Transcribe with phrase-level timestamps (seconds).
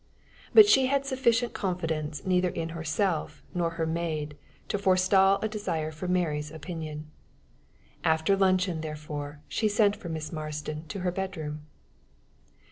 [0.51, 4.35] But she had sufficient confidence neither in herself nor her maid
[4.69, 7.11] to forestall a desire for Mary's opinion.
[8.03, 11.67] After luncheon, therefore, she sent for Miss Marston to her bedroom.